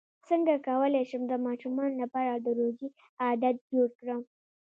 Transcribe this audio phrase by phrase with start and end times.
[0.27, 2.87] څنګه کولی شم د ماشومانو لپاره د روژې
[3.23, 4.21] عادت جوړ کړم